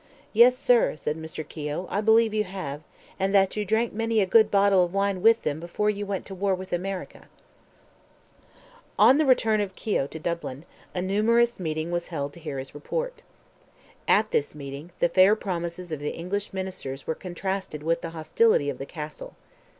[0.33, 1.47] "Yes, sir," said Mr.
[1.47, 2.81] Keogh, "I believe you have;
[3.19, 6.25] and that you drank many a good bottle of wine with them before you went
[6.25, 7.27] to war with America."
[8.97, 12.73] On the return of Keogh to Dublin, a numerous meeting was held to hear his
[12.73, 13.21] report.
[14.07, 18.71] At this meeting, the fair promises of the English ministers were contrasted with the hostility
[18.71, 19.35] of the Castle.